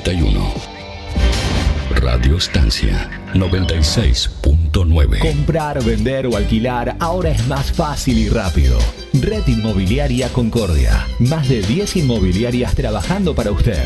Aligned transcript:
81. 0.00 0.52
Radio 1.90 2.36
Estancia 2.36 3.08
96.9. 3.34 5.18
Comprar, 5.20 5.82
vender 5.84 6.26
o 6.26 6.36
alquilar 6.36 6.96
ahora 6.98 7.30
es 7.30 7.46
más 7.46 7.70
fácil 7.72 8.18
y 8.18 8.28
rápido. 8.28 8.78
Red 9.12 9.46
Inmobiliaria 9.46 10.28
Concordia. 10.30 11.06
Más 11.20 11.48
de 11.48 11.62
10 11.62 11.96
inmobiliarias 11.96 12.74
trabajando 12.74 13.34
para 13.34 13.52
usted. 13.52 13.78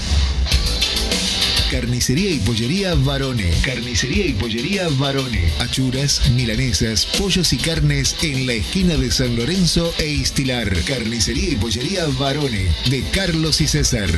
Carnicería 1.70 2.30
y 2.30 2.38
pollería 2.40 2.94
Varone. 2.94 3.50
Carnicería 3.62 4.26
y 4.26 4.34
pollería 4.34 4.88
Varone. 4.98 5.50
Achuras, 5.58 6.30
milanesas, 6.30 7.06
pollos 7.06 7.52
y 7.54 7.56
carnes 7.56 8.14
en 8.22 8.46
la 8.46 8.52
esquina 8.54 8.96
de 8.96 9.10
San 9.10 9.36
Lorenzo 9.36 9.94
e 9.98 10.08
Istilar. 10.08 10.70
Carnicería 10.84 11.50
y 11.50 11.56
pollería 11.56 12.06
Varone. 12.18 12.68
De 12.90 13.02
Carlos 13.10 13.62
y 13.62 13.66
César. 13.66 14.10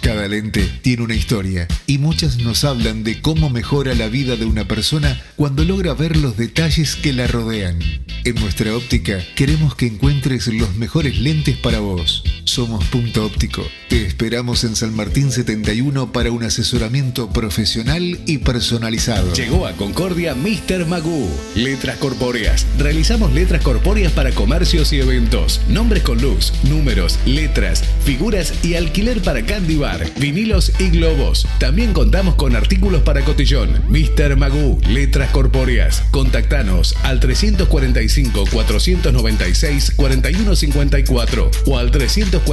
Cada 0.00 0.28
lente 0.28 0.64
tiene 0.82 1.02
una 1.02 1.14
historia 1.14 1.66
y 1.86 1.98
muchas 1.98 2.38
nos 2.38 2.64
hablan 2.64 3.04
de 3.04 3.20
cómo 3.20 3.50
mejora 3.50 3.94
la 3.94 4.08
vida 4.08 4.36
de 4.36 4.44
una 4.44 4.66
persona 4.66 5.20
cuando 5.36 5.64
logra 5.64 5.94
ver 5.94 6.16
los 6.16 6.36
detalles 6.36 6.96
que 6.96 7.12
la 7.12 7.26
rodean. 7.26 7.78
En 8.24 8.34
nuestra 8.36 8.76
óptica 8.76 9.18
queremos 9.34 9.74
que 9.74 9.86
encuentres 9.86 10.46
los 10.48 10.76
mejores 10.76 11.18
lentes 11.18 11.56
para 11.56 11.80
vos. 11.80 12.24
Somos 12.58 12.84
Punto 12.86 13.24
Óptico. 13.24 13.62
Te 13.88 14.04
esperamos 14.04 14.64
en 14.64 14.74
San 14.74 14.92
Martín 14.92 15.30
71 15.30 16.10
para 16.10 16.32
un 16.32 16.42
asesoramiento 16.42 17.30
profesional 17.30 18.18
y 18.26 18.38
personalizado. 18.38 19.32
Llegó 19.32 19.64
a 19.64 19.74
Concordia 19.74 20.34
Mr. 20.34 20.84
Magoo. 20.84 21.30
Letras 21.54 21.98
corpóreas. 21.98 22.66
Realizamos 22.76 23.32
letras 23.32 23.62
corpóreas 23.62 24.10
para 24.10 24.32
comercios 24.32 24.92
y 24.92 24.98
eventos. 24.98 25.60
Nombres 25.68 26.02
con 26.02 26.20
luz, 26.20 26.52
números, 26.64 27.20
letras, 27.26 27.84
figuras 28.04 28.52
y 28.64 28.74
alquiler 28.74 29.22
para 29.22 29.46
candy 29.46 29.76
bar, 29.76 30.04
vinilos 30.18 30.72
y 30.80 30.90
globos. 30.90 31.46
También 31.60 31.92
contamos 31.92 32.34
con 32.34 32.56
artículos 32.56 33.02
para 33.02 33.24
cotillón. 33.24 33.84
Mr. 33.88 34.34
Magoo. 34.34 34.80
Letras 34.88 35.30
corpóreas. 35.30 36.02
Contactanos 36.10 36.96
al 37.04 37.20
345 37.20 38.46
496 38.50 39.92
4154 39.94 41.50
o 41.66 41.78
al 41.78 41.92
345 41.92 42.47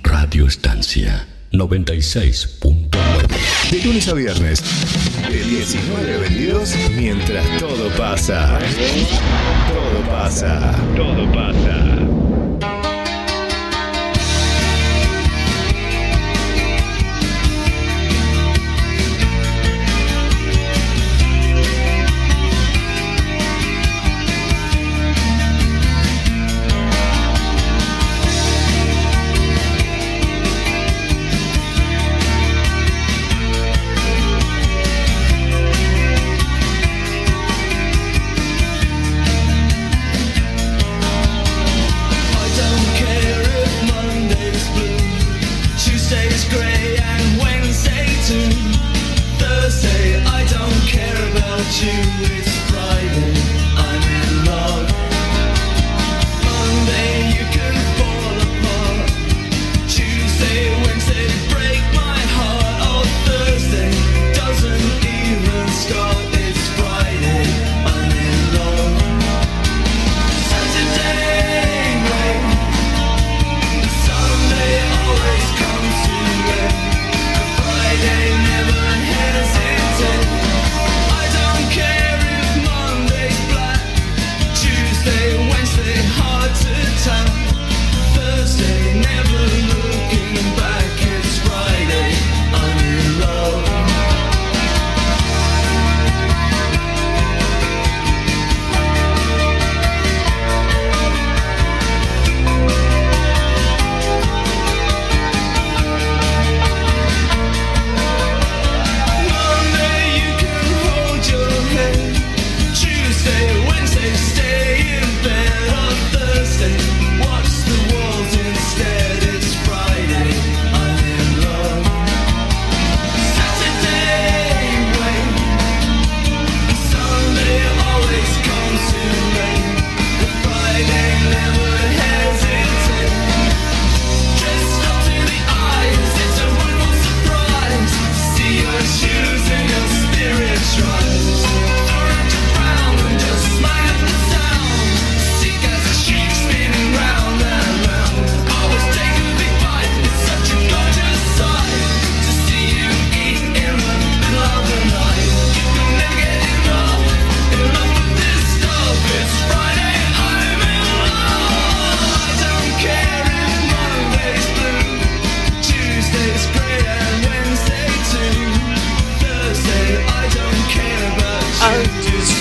Radio 0.03 0.47
Estancia 0.47 1.27
96.9. 1.51 2.84
De 3.71 3.81
lunes 3.83 4.07
a 4.07 4.13
viernes, 4.13 4.63
de 5.29 5.43
19 5.43 6.17
vendidos, 6.17 6.75
mientras 6.95 7.45
todo 7.59 7.89
pasa. 7.97 8.59
Todo 9.69 10.09
pasa. 10.09 10.71
Todo 10.95 11.31
pasa. 11.31 11.94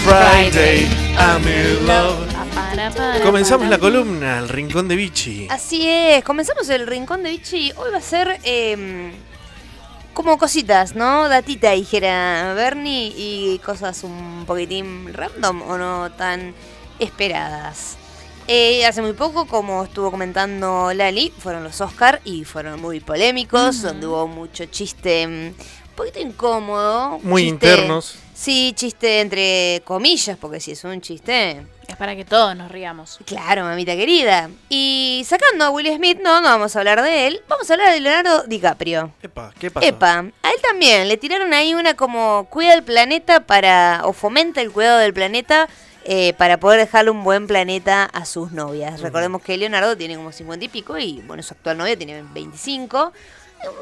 Friday, 0.05 0.87
I'm 1.17 1.49
in 1.49 1.87
love. 1.87 2.35
Comenzamos 3.23 3.69
la 3.69 3.79
columna, 3.79 4.39
el 4.39 4.51
rincón 4.51 4.87
de 4.87 4.97
Vichy. 4.97 5.49
Así 5.49 5.89
es, 5.89 6.23
comenzamos 6.23 6.69
el 6.69 6.87
rincón 6.87 7.23
de 7.23 7.31
Vichy. 7.31 7.73
Hoy 7.77 7.91
va 7.91 7.97
a 7.97 8.03
ser 8.03 8.39
em, 8.43 9.13
como 10.13 10.37
cositas, 10.37 10.95
¿no? 10.95 11.31
Datita, 11.31 11.71
dijera 11.71 12.53
Bernie, 12.55 13.15
y 13.17 13.59
cosas 13.65 14.05
un 14.05 14.45
poquitín 14.47 15.15
random 15.15 15.63
o 15.63 15.79
no 15.79 16.13
tan 16.13 16.55
esperadas. 16.99 17.97
Eh, 18.47 18.85
hace 18.85 19.01
muy 19.01 19.15
poco, 19.15 19.47
como 19.47 19.85
estuvo 19.85 20.11
comentando 20.11 20.93
Lali, 20.93 21.33
fueron 21.39 21.65
los 21.65 21.81
Oscar 21.81 22.21
y 22.25 22.45
fueron 22.45 22.79
muy 22.79 23.01
polémicos, 23.01 23.81
donde 23.81 24.07
hubo 24.07 24.29
mucho 24.29 24.67
chiste 24.67 25.27
mm, 25.27 25.31
un 25.31 25.55
poquito 25.97 26.21
incómodo. 26.21 27.19
Muy 27.23 27.49
internos. 27.49 28.19
Sí, 28.35 28.73
chiste 28.75 29.21
entre 29.21 29.83
comillas, 29.85 30.37
porque 30.37 30.59
si 30.59 30.73
es 30.73 30.83
un 30.85 31.01
chiste. 31.01 31.65
Es 31.87 31.97
para 31.97 32.17
que 32.17 32.25
todos 32.25 32.57
nos 32.57 32.71
riamos. 32.71 33.19
Claro, 33.25 33.63
mamita 33.63 33.95
querida. 33.95 34.51
Y 34.69 35.23
sacando 35.25 35.67
a 35.67 35.71
Will 35.71 35.95
Smith, 35.95 36.19
no, 36.21 36.41
no 36.41 36.49
vamos 36.49 36.75
a 36.75 36.79
hablar 36.81 37.01
de 37.03 37.29
él, 37.29 37.43
vamos 37.49 37.71
a 37.71 37.75
hablar 37.75 37.93
de 37.93 38.01
Leonardo 38.01 38.43
DiCaprio. 38.45 39.13
Epa, 39.23 39.53
¿qué 39.59 39.71
pasó? 39.71 39.87
Epa, 39.87 40.19
a 40.19 40.51
él 40.51 40.61
también 40.63 41.07
le 41.07 41.17
tiraron 41.17 41.53
ahí 41.53 41.75
una 41.75 41.95
como 41.95 42.49
cuida 42.51 42.75
el 42.75 42.83
planeta 42.83 43.41
para, 43.41 44.01
o 44.05 44.13
fomenta 44.13 44.61
el 44.61 44.73
cuidado 44.73 44.99
del 44.99 45.15
planeta 45.15 45.69
eh, 46.05 46.35
para 46.37 46.59
poder 46.59 46.81
dejarle 46.81 47.11
un 47.11 47.23
buen 47.23 47.47
planeta 47.47 48.05
a 48.05 48.25
sus 48.25 48.51
novias. 48.53 49.01
Recordemos 49.01 49.43
que 49.43 49.57
Leonardo 49.57 49.97
tiene 49.97 50.17
como 50.17 50.33
50 50.33 50.65
y 50.65 50.69
pico 50.69 50.99
y 50.99 51.23
bueno, 51.27 51.43
su 51.43 51.55
actual 51.55 51.79
novia 51.79 51.97
tiene 51.97 52.23
25. 52.35 53.13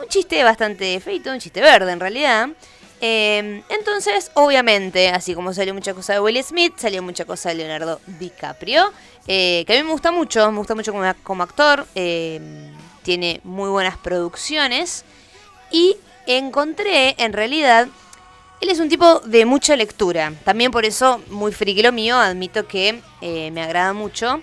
Un 0.03 0.09
chiste 0.09 0.45
bastante 0.45 1.01
feito, 1.01 1.33
un 1.33 1.41
chiste 1.41 1.61
verde 1.61 1.91
en 1.91 2.01
realidad. 2.01 2.49
Eh, 3.05 3.63
entonces, 3.69 4.31
obviamente, 4.35 5.09
así 5.09 5.35
como 5.35 5.53
salió 5.53 5.75
mucha 5.75 5.93
cosa 5.93 6.15
de 6.15 6.21
Will 6.21 6.43
Smith, 6.43 6.75
salió 6.77 7.03
mucha 7.03 7.25
cosa 7.25 7.49
de 7.49 7.57
Leonardo 7.57 8.01
DiCaprio, 8.07 8.93
eh, 9.27 9.65
que 9.67 9.75
a 9.75 9.77
mí 9.77 9.83
me 9.83 9.91
gusta 9.91 10.13
mucho, 10.13 10.51
me 10.53 10.59
gusta 10.59 10.77
mucho 10.77 10.93
como, 11.25 11.43
actor, 11.43 11.85
tiene 11.95 13.41
muy 13.43 13.69
buenas 13.69 13.97
producciones 13.99 15.05
y 15.73 15.97
encontré 16.27 17.17
en 17.19 17.33
realidad 17.33 17.89
él 18.63 18.69
es 18.69 18.79
un 18.79 18.89
tipo 18.89 19.19
de 19.21 19.45
mucha 19.45 19.75
lectura. 19.75 20.33
También 20.45 20.71
por 20.71 20.85
eso, 20.85 21.21
muy 21.31 21.51
friki 21.51 21.83
lo 21.83 21.91
mío, 21.91 22.17
admito 22.17 22.69
que 22.69 23.03
eh, 23.21 23.51
me 23.51 23.61
agrada 23.61 23.93
mucho. 23.93 24.41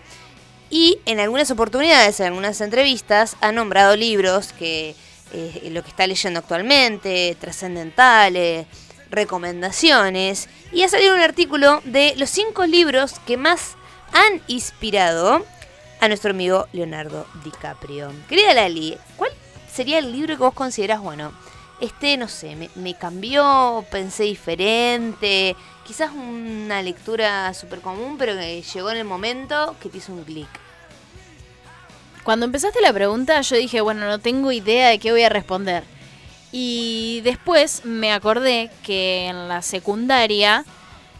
Y 0.69 0.99
en 1.05 1.21
algunas 1.21 1.49
oportunidades, 1.51 2.19
en 2.19 2.25
algunas 2.25 2.59
entrevistas, 2.59 3.37
ha 3.39 3.53
nombrado 3.53 3.95
libros 3.95 4.51
que 4.51 4.93
eh, 5.33 5.69
lo 5.71 5.83
que 5.83 5.89
está 5.89 6.07
leyendo 6.07 6.39
actualmente, 6.39 7.35
trascendentales, 7.39 8.67
recomendaciones. 9.09 10.49
Y 10.71 10.83
ha 10.83 10.89
salido 10.89 11.15
un 11.15 11.21
artículo 11.21 11.81
de 11.85 12.13
los 12.17 12.29
cinco 12.29 12.65
libros 12.65 13.19
que 13.25 13.37
más 13.37 13.75
han 14.11 14.41
inspirado 14.47 15.45
a 15.99 16.07
nuestro 16.07 16.31
amigo 16.31 16.67
Leonardo 16.73 17.25
DiCaprio. 17.43 18.11
Querida 18.27 18.53
Lali, 18.53 18.97
¿cuál 19.17 19.31
sería 19.71 19.99
el 19.99 20.11
libro 20.11 20.35
que 20.35 20.43
vos 20.43 20.53
consideras 20.53 21.01
bueno? 21.01 21.31
este, 21.79 22.17
no 22.17 22.27
sé, 22.27 22.69
me, 22.75 22.93
cambió, 22.95 23.85
pensé 23.89 24.23
diferente, 24.23 25.55
quizás 25.85 26.11
una 26.11 26.81
lectura 26.81 27.53
súper 27.53 27.79
común, 27.79 28.17
pero 28.17 28.33
que 28.33 28.61
llegó 28.61 28.91
en 28.91 28.97
el 28.97 29.05
momento 29.05 29.75
que 29.81 29.89
te 29.89 29.99
hizo 29.99 30.13
un 30.13 30.23
clic. 30.23 30.49
Cuando 32.29 32.45
empezaste 32.45 32.79
la 32.81 32.93
pregunta, 32.93 33.41
yo 33.41 33.55
dije, 33.55 33.81
bueno, 33.81 34.05
no 34.07 34.19
tengo 34.19 34.51
idea 34.51 34.89
de 34.89 34.99
qué 34.99 35.11
voy 35.11 35.23
a 35.23 35.29
responder. 35.29 35.83
Y 36.51 37.21
después 37.23 37.85
me 37.85 38.13
acordé 38.13 38.69
que 38.83 39.25
en 39.25 39.47
la 39.47 39.63
secundaria 39.63 40.63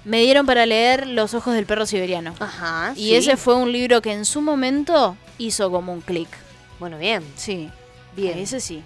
me 0.06 0.22
dieron 0.22 0.46
para 0.46 0.68
leer 0.68 1.08
Los 1.08 1.34
ojos 1.34 1.56
del 1.56 1.66
perro 1.66 1.88
siberiano. 1.88 2.36
Ajá. 2.40 2.94
Y 2.96 3.16
ese 3.16 3.38
fue 3.38 3.56
un 3.56 3.72
libro 3.72 4.04
que 4.04 4.12
en 4.12 4.24
su 4.24 4.40
momento 4.40 5.18
hizo 5.40 5.72
como 5.72 5.94
un 5.94 6.02
clic. 6.02 6.30
Bueno, 6.80 7.00
bien. 7.00 7.24
Sí. 7.36 7.72
Bien. 8.16 8.38
Ese 8.38 8.60
sí. 8.60 8.84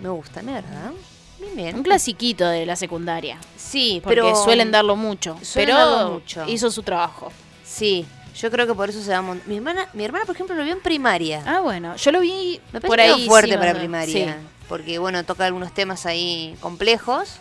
Me 0.00 0.08
gusta, 0.08 0.42
¿verdad? 0.42 0.92
Bien, 1.40 1.56
bien. 1.56 1.76
Un 1.78 1.82
clasiquito 1.82 2.46
de 2.46 2.64
la 2.64 2.76
secundaria. 2.76 3.38
Sí, 3.56 4.00
porque 4.04 4.20
pero 4.20 4.36
suelen 4.36 4.70
darlo 4.70 4.94
mucho. 4.94 5.36
pero 5.52 6.10
mucho. 6.12 6.44
hizo 6.46 6.70
su 6.70 6.84
trabajo. 6.84 7.32
Sí, 7.64 8.06
yo 8.36 8.50
creo 8.50 8.66
que 8.66 8.74
por 8.74 8.88
eso 8.88 9.02
se 9.02 9.10
da 9.10 9.22
mi 9.22 9.56
hermana, 9.56 9.88
mi 9.92 10.04
hermana 10.04 10.24
por 10.24 10.34
ejemplo 10.34 10.54
lo 10.54 10.64
vio 10.64 10.72
en 10.72 10.80
primaria. 10.80 11.42
Ah, 11.46 11.60
bueno, 11.60 11.96
yo 11.96 12.12
lo 12.12 12.20
vi 12.20 12.60
Me 12.72 12.80
por 12.80 13.00
ahí 13.00 13.26
fuerte 13.26 13.56
para 13.58 13.74
primaria, 13.74 14.38
porque 14.68 14.98
bueno, 14.98 15.24
toca 15.24 15.46
algunos 15.46 15.74
temas 15.74 16.06
ahí 16.06 16.56
complejos, 16.60 17.36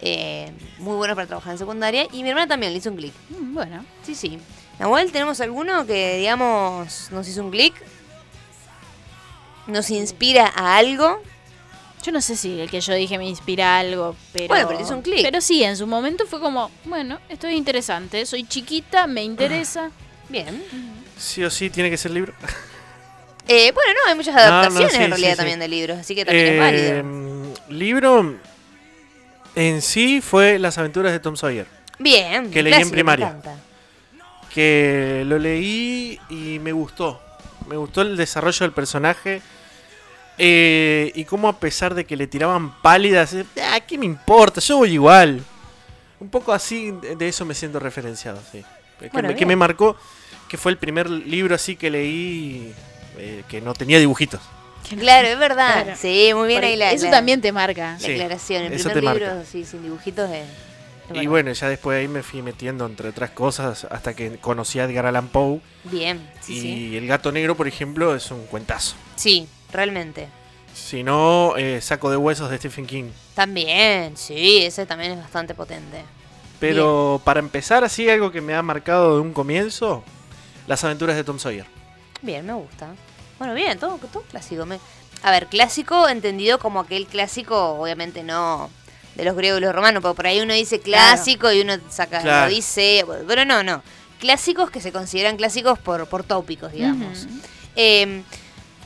eh, 0.00 0.52
muy 0.78 0.96
buenos 0.96 1.14
para 1.14 1.26
trabajar 1.26 1.52
en 1.52 1.58
secundaria 1.58 2.06
y 2.12 2.22
mi 2.22 2.30
hermana 2.30 2.48
también 2.48 2.72
le 2.72 2.78
hizo 2.78 2.90
un 2.90 2.96
clic. 2.96 3.12
Mm, 3.30 3.54
bueno, 3.54 3.84
sí, 4.02 4.14
sí. 4.14 4.38
Nahuel, 4.78 5.12
¿tenemos 5.12 5.40
alguno 5.40 5.86
que 5.86 6.18
digamos 6.18 7.10
nos 7.10 7.28
hizo 7.28 7.42
un 7.42 7.50
clic? 7.50 7.74
¿Nos 9.66 9.90
inspira 9.90 10.52
a 10.54 10.76
algo? 10.76 11.22
Yo 12.02 12.10
no 12.10 12.20
sé 12.20 12.34
si 12.34 12.58
el 12.58 12.68
que 12.68 12.80
yo 12.80 12.94
dije 12.94 13.16
me 13.16 13.28
inspira 13.28 13.78
algo, 13.78 14.16
pero. 14.32 14.48
Bueno, 14.48 14.66
pero 14.66 14.80
hizo 14.80 14.94
un 14.94 15.02
clic. 15.02 15.22
Pero 15.22 15.40
sí, 15.40 15.62
en 15.62 15.76
su 15.76 15.86
momento 15.86 16.26
fue 16.26 16.40
como, 16.40 16.68
bueno, 16.84 17.20
esto 17.28 17.46
es 17.46 17.54
interesante. 17.54 18.26
Soy 18.26 18.42
chiquita, 18.44 19.06
me 19.06 19.22
interesa. 19.22 19.90
Bien. 20.32 20.64
Sí 21.18 21.44
o 21.44 21.50
sí 21.50 21.70
tiene 21.70 21.90
que 21.90 21.96
ser 21.96 22.10
libro. 22.10 22.32
Eh, 23.48 23.72
bueno, 23.72 23.92
no, 23.92 24.10
hay 24.10 24.16
muchas 24.16 24.36
adaptaciones 24.36 24.94
en 24.94 25.10
realidad 25.10 25.36
también 25.36 25.58
de 25.58 25.66
libros, 25.66 25.98
así 25.98 26.14
que 26.14 26.24
también 26.24 26.46
es 26.46 26.60
válido. 26.60 26.94
Em, 26.94 27.54
libro 27.70 28.36
en 29.56 29.82
sí 29.82 30.20
fue 30.20 30.60
Las 30.60 30.78
aventuras 30.78 31.10
de 31.10 31.18
Tom 31.18 31.36
Sawyer. 31.36 31.66
Bien. 31.98 32.50
Que 32.50 32.62
leí 32.62 32.74
en 32.74 32.90
primaria. 32.90 33.36
Que 34.54 35.24
lo 35.26 35.38
leí 35.38 36.20
y 36.30 36.60
me 36.60 36.70
gustó. 36.72 37.20
Me 37.68 37.76
gustó 37.76 38.02
el 38.02 38.16
desarrollo 38.16 38.60
del 38.60 38.72
personaje 38.72 39.42
eh, 40.38 41.12
y 41.14 41.24
cómo 41.24 41.48
a 41.48 41.58
pesar 41.58 41.94
de 41.94 42.04
que 42.04 42.16
le 42.16 42.26
tiraban 42.26 42.80
pálidas, 42.80 43.34
eh, 43.34 43.44
ah, 43.62 43.80
¿qué 43.80 43.98
me 43.98 44.06
importa? 44.06 44.60
Yo 44.60 44.78
voy 44.78 44.92
igual. 44.92 45.42
Un 46.18 46.30
poco 46.30 46.52
así, 46.52 46.92
de 46.92 47.28
eso 47.28 47.44
me 47.44 47.54
siento 47.54 47.78
referenciado, 47.78 48.40
sí. 48.50 48.64
que, 49.36 49.46
me, 49.46 49.56
marcó, 49.56 49.96
que 50.52 50.58
fue 50.58 50.70
el 50.70 50.76
primer 50.76 51.08
libro 51.08 51.54
así 51.54 51.76
que 51.76 51.88
leí 51.88 52.74
eh, 53.16 53.42
que 53.48 53.62
no 53.62 53.72
tenía 53.72 53.98
dibujitos. 53.98 54.42
Claro, 54.98 55.26
es 55.28 55.38
verdad. 55.38 55.96
Sí, 55.96 56.32
muy 56.34 56.46
bien 56.46 56.62
ahí 56.62 56.76
la, 56.76 56.92
Eso 56.92 57.08
también 57.08 57.40
te 57.40 57.52
marca. 57.52 57.96
La 57.98 58.06
aclaración. 58.06 58.64
El 58.64 58.78
primer 58.78 59.02
libro, 59.02 59.44
sí, 59.50 59.64
sin 59.64 59.82
dibujitos 59.82 60.30
es... 60.30 60.44
Y 61.14 61.26
bueno, 61.26 61.50
ya 61.52 61.70
después 61.70 61.98
ahí 61.98 62.06
me 62.06 62.22
fui 62.22 62.42
metiendo, 62.42 62.84
entre 62.84 63.08
otras 63.08 63.30
cosas, 63.30 63.86
hasta 63.90 64.12
que 64.12 64.36
conocí 64.36 64.78
a 64.78 64.84
Edgar 64.84 65.06
Allan 65.06 65.28
Poe. 65.28 65.60
Bien, 65.84 66.20
sí, 66.42 66.90
Y 66.90 66.96
El 66.98 67.06
Gato 67.06 67.32
Negro, 67.32 67.56
por 67.56 67.66
ejemplo, 67.66 68.14
es 68.14 68.30
un 68.30 68.44
cuentazo. 68.44 68.94
Sí, 69.16 69.48
realmente. 69.72 70.28
Si 70.74 71.02
no, 71.02 71.54
eh, 71.56 71.80
Saco 71.80 72.10
de 72.10 72.18
Huesos 72.18 72.50
de 72.50 72.58
Stephen 72.58 72.84
King. 72.84 73.04
También, 73.34 74.18
sí, 74.18 74.58
ese 74.66 74.84
también 74.84 75.12
es 75.12 75.18
bastante 75.18 75.54
potente. 75.54 76.04
Pero 76.60 77.22
para 77.24 77.40
empezar, 77.40 77.84
así 77.84 78.10
algo 78.10 78.30
que 78.30 78.42
me 78.42 78.54
ha 78.54 78.62
marcado 78.62 79.14
de 79.14 79.22
un 79.22 79.32
comienzo, 79.32 80.04
Las 80.72 80.84
aventuras 80.84 81.16
de 81.16 81.22
Tom 81.22 81.38
Sawyer. 81.38 81.66
Bien, 82.22 82.46
me 82.46 82.54
gusta. 82.54 82.94
Bueno, 83.38 83.52
bien, 83.52 83.78
todo, 83.78 83.98
todo 84.10 84.22
clásico. 84.22 84.64
A 85.22 85.30
ver, 85.30 85.48
clásico 85.48 86.08
entendido 86.08 86.58
como 86.58 86.80
aquel 86.80 87.06
clásico, 87.06 87.74
obviamente 87.74 88.22
no 88.22 88.70
de 89.14 89.26
los 89.26 89.36
griegos 89.36 89.60
y 89.60 89.64
los 89.64 89.74
romanos, 89.74 90.00
porque 90.00 90.16
por 90.16 90.26
ahí 90.28 90.40
uno 90.40 90.54
dice 90.54 90.80
clásico 90.80 91.52
y 91.52 91.60
uno 91.60 91.74
saca, 91.90 92.46
lo 92.46 92.48
dice, 92.48 93.04
pero 93.28 93.44
no, 93.44 93.62
no. 93.62 93.82
Clásicos 94.18 94.70
que 94.70 94.80
se 94.80 94.92
consideran 94.92 95.36
clásicos 95.36 95.78
por, 95.78 96.06
por 96.06 96.24
tópicos, 96.24 96.72
digamos. 96.72 97.26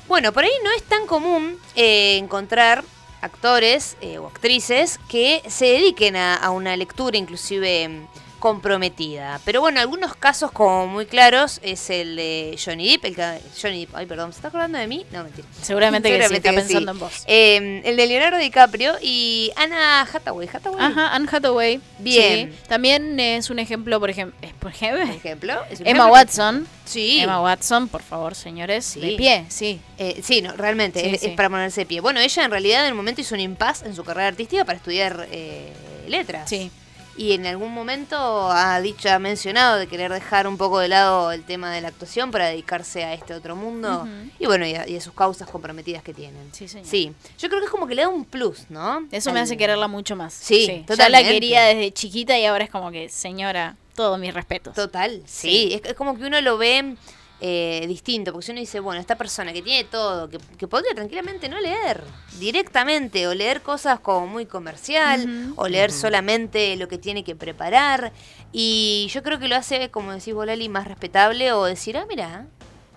Bueno, 0.09 0.33
por 0.33 0.43
ahí 0.43 0.51
no 0.65 0.73
es 0.73 0.83
tan 0.83 1.07
común 1.07 1.57
eh, 1.77 2.17
encontrar 2.17 2.83
actores 3.21 3.97
eh, 4.01 4.19
o 4.19 4.27
actrices 4.27 4.99
que 5.09 5.41
se 5.49 5.67
dediquen 5.67 6.17
a, 6.17 6.51
una 6.51 6.77
lectura 6.77 7.17
inclusive 7.17 8.09
comprometida. 8.39 9.41
Pero 9.45 9.61
bueno, 9.61 9.81
algunos 9.81 10.15
casos 10.15 10.53
como 10.53 10.87
muy 10.87 11.07
claros 11.07 11.61
es 11.63 11.91
el 11.91 12.17
de 12.17 12.59
Johnny 12.63 12.91
Depp, 12.91 13.05
el 13.07 13.17
que, 13.17 13.41
Johnny 13.61 13.87
Depp, 13.87 13.97
ay 13.97 14.07
perdón, 14.07 14.33
¿se 14.33 14.39
está 14.39 14.49
acordando 14.49 14.79
de 14.79 14.87
mí? 14.87 15.07
No, 15.11 15.25
mentira. 15.25 15.47
Seguramente, 15.63 16.09
que 16.09 16.29
sí, 16.29 16.35
está 16.35 16.53
pensando 16.53 16.93
en 16.93 16.99
vos. 16.99 17.25
Em, 17.27 17.83
el 17.85 17.97
de 17.97 18.07
Leonardo 18.07 18.39
DiCaprio 18.39 18.95
y 19.01 19.51
Anna 19.57 20.03
Hathaway. 20.03 20.49
¿Hathaway? 20.53 20.85
Ajá, 20.85 21.15
Anne 21.15 21.29
Hathaway. 21.31 21.81
Bien. 21.99 22.55
También 22.69 23.19
es 23.19 23.51
un 23.51 23.59
ejemplo, 23.59 23.99
por 24.01 24.11
ejemplo, 24.11 24.37
por 24.59 24.71
ejemplo, 24.71 25.03
ejemplo 25.03 25.55
Emma 25.85 26.07
Watson. 26.07 26.67
Sí. 26.85 27.21
Emma 27.21 27.41
Watson, 27.43 27.89
por 27.89 28.03
favor, 28.03 28.35
señores, 28.35 28.95
de 28.95 29.15
pie, 29.17 29.45
sí. 29.49 29.81
Eh, 29.99 30.21
sí, 30.23 30.41
no, 30.41 30.53
realmente, 30.53 31.15
es, 31.15 31.29
para 31.37 31.51
ponerse 31.51 31.81
de 31.81 31.87
pie. 31.87 32.01
Bueno, 32.01 32.21
ella 32.21 32.45
en 32.45 32.51
realidad 32.51 32.83
en 32.83 32.89
el 32.89 32.95
momento 32.95 33.21
hizo 33.21 33.35
un 33.35 33.41
impasse 33.41 33.87
en 33.87 33.95
su 33.95 34.05
carrera 34.05 34.29
artística 34.29 34.65
para 34.65 34.79
estudiar 34.79 35.27
eh, 35.33 35.73
letras. 36.07 36.49
Sí. 36.49 36.71
Y 37.17 37.33
en 37.33 37.47
algún 37.47 37.73
momento 37.73 38.17
ha 38.51 38.81
dicho, 38.81 39.11
ha 39.11 39.19
mencionado 39.19 39.77
de 39.77 39.87
querer 39.87 40.13
dejar 40.13 40.47
un 40.47 40.57
poco 40.57 40.79
de 40.79 40.89
lado 40.89 41.33
el 41.33 41.45
tema 41.45 41.73
de 41.73 41.81
la 41.81 41.89
actuación 41.89 42.31
para 42.31 42.47
dedicarse 42.47 43.05
a 43.05 43.15
este 43.15 43.35
otro 43.35 43.57
mundo 43.57 44.07
y 44.39 44.47
bueno, 44.47 44.67
y 44.67 44.75
a, 44.75 44.89
y 44.89 44.97
a 44.97 45.01
sus 45.01 45.13
causas 45.15 45.49
comprometidas 45.49 46.03
que 46.03 46.13
tienen. 46.15 46.49
Sí, 46.53 46.69
señor. 46.69 46.87
Sí, 46.87 47.13
yo 47.39 47.49
creo 47.49 47.61
que 47.61 47.67
es 47.67 47.71
como 47.71 47.87
que 47.87 47.95
le 47.95 48.03
da 48.03 48.09
un 48.09 48.25
plus, 48.25 48.71
¿no? 48.71 49.07
Eso 49.11 49.33
me 49.33 49.41
hace 49.41 49.57
quererla 49.57 49.89
mucho 49.89 50.17
más. 50.17 50.35
Sí, 50.35 50.85
Ya 50.89 51.09
la 51.09 51.23
quería 51.23 51.63
desde 51.65 51.93
chiquita 51.93 52.39
y 52.39 52.45
ahora 52.45 52.65
es 52.65 52.71
como 52.71 52.91
que, 52.91 53.09
señora, 53.09 53.77
todos 53.95 54.19
mis 54.19 54.33
respetos. 54.35 54.75
Total, 54.75 55.23
sí. 55.27 55.49
Sí. 55.51 55.75
Es, 55.75 55.91
es 55.91 55.95
como 55.95 56.17
que 56.17 56.25
uno 56.25 56.41
lo 56.41 56.59
ve 56.59 56.97
eh, 57.41 57.85
distinto, 57.87 58.33
porque 58.33 58.47
si 58.47 58.53
uno 58.53 58.61
dice, 58.61 58.81
bueno, 58.81 59.01
esta 59.01 59.17
persona 59.17 59.53
que 59.53 59.61
tiene 59.63 59.85
todo, 59.85 60.29
que, 60.29 60.39
que 60.59 60.67
podría 60.67 60.95
tranquilamente 60.95 61.49
no 61.49 61.61
leer 61.61 62.03
directamente, 62.41 63.27
o 63.27 63.35
leer 63.35 63.61
cosas 63.63 64.01
como 64.01 64.27
muy 64.27 64.47
comercial, 64.47 65.53
o 65.57 65.69
leer 65.69 65.91
solamente 65.93 66.77
lo 66.77 66.89
que 66.89 66.97
tiene 66.99 67.25
que 67.25 67.35
preparar, 67.37 68.13
y 68.53 69.09
yo 69.13 69.23
creo 69.23 69.39
que 69.39 69.49
lo 69.49 69.57
hace, 69.57 69.91
como 69.91 70.13
decís 70.13 70.33
vos, 70.35 70.47
Lali, 70.47 70.69
más 70.69 70.87
respetable, 70.87 71.53
o 71.53 71.65
decir, 71.65 71.97
ah, 71.99 72.07
mira, 72.09 72.47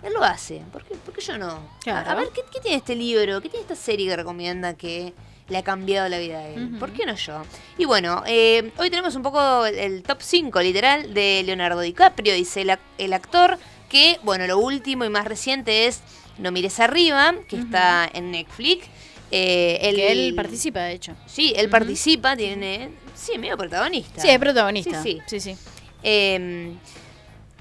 él 0.02 0.12
lo 0.14 0.24
hace, 0.24 0.62
¿por 0.72 0.84
qué, 0.84 0.94
por 0.94 1.12
qué 1.12 1.20
yo 1.20 1.36
no? 1.36 1.58
Claro. 1.82 2.08
A, 2.08 2.12
a 2.12 2.14
ver, 2.16 2.28
¿qué, 2.34 2.42
qué 2.52 2.60
tiene 2.60 2.76
este 2.78 2.94
libro? 2.96 3.40
¿Qué 3.42 3.48
tiene 3.48 3.62
esta 3.62 3.74
serie 3.76 4.08
que 4.08 4.16
recomienda 4.16 4.74
que 4.74 5.12
le 5.48 5.58
ha 5.58 5.62
cambiado 5.64 6.08
la 6.08 6.18
vida 6.18 6.38
a 6.38 6.46
él? 6.48 6.76
¿Por 6.78 6.92
qué 6.92 7.04
no 7.04 7.14
yo? 7.14 7.42
Y 7.76 7.84
bueno, 7.84 8.22
eh, 8.26 8.72
hoy 8.78 8.88
tenemos 8.88 9.14
un 9.16 9.22
poco 9.22 9.66
el, 9.66 9.74
el 9.78 10.02
top 10.02 10.18
5 10.22 10.60
literal 10.62 11.12
de 11.12 11.42
Leonardo 11.44 11.80
DiCaprio, 11.80 12.32
dice 12.34 12.62
el, 12.62 12.70
ac- 12.70 12.78
el 12.98 13.12
actor 13.12 13.58
que, 13.90 14.18
bueno, 14.22 14.46
lo 14.46 14.58
último 14.58 15.04
y 15.04 15.10
más 15.10 15.26
reciente 15.26 15.86
es 15.86 16.00
No 16.38 16.50
mires 16.52 16.80
arriba, 16.80 17.34
que 17.48 17.56
está 17.56 18.08
en 18.10 18.30
Netflix. 18.30 18.86
Eh, 19.30 19.78
él, 19.82 19.96
Que 19.96 20.12
él 20.12 20.34
participa, 20.34 20.80
de 20.80 20.92
hecho. 20.92 21.14
Sí, 21.26 21.52
él 21.54 21.68
participa, 21.68 22.36
tiene... 22.36 22.90
Sí, 23.14 23.38
medio 23.38 23.58
protagonista. 23.58 24.22
Sí, 24.22 24.28
es 24.28 24.38
protagonista. 24.38 25.02
Sí, 25.02 25.20
sí. 25.26 25.40
sí. 25.40 25.56
Eh, 26.02 26.72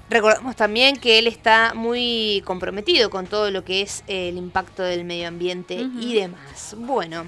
recordamos 0.09 0.55
también 0.55 0.95
que 0.95 1.19
él 1.19 1.27
está 1.27 1.74
muy 1.75 2.41
comprometido 2.45 3.09
con 3.09 3.27
todo 3.27 3.51
lo 3.51 3.63
que 3.63 3.81
es 3.81 4.03
el 4.07 4.38
impacto 4.38 4.83
del 4.83 5.03
medio 5.03 5.27
ambiente 5.27 5.75
y 6.00 6.13
demás. 6.13 6.75
Bueno, 6.77 7.25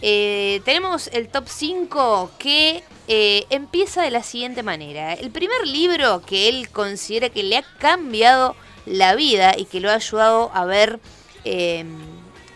eh, 0.00 0.60
tenemos 0.64 1.08
el 1.12 1.28
top 1.28 1.48
5 1.48 2.30
que 2.38 2.82
eh, 3.08 3.46
empieza 3.50 4.02
de 4.02 4.10
la 4.10 4.22
siguiente 4.22 4.62
manera. 4.62 5.14
El 5.14 5.30
primer 5.30 5.66
libro 5.66 6.22
que 6.24 6.48
él 6.48 6.68
considera 6.70 7.30
que 7.30 7.42
le 7.42 7.56
ha 7.56 7.64
cambiado 7.78 8.54
la 8.86 9.14
vida 9.14 9.54
y 9.56 9.64
que 9.64 9.80
lo 9.80 9.90
ha 9.90 9.94
ayudado 9.94 10.50
a 10.54 10.64
ver 10.64 11.00
eh, 11.44 11.84